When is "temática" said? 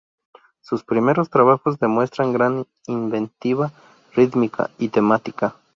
4.89-5.55